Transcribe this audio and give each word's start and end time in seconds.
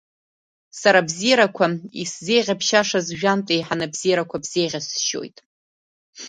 Сара 0.79 0.97
абзиарақәа 1.03 1.65
исзеиӷьабшьаз 2.01 3.07
жәантә 3.19 3.51
еиҳаны 3.53 3.85
абзиарақәа 3.87 4.41
бзеиӷьасшьоит. 4.43 5.37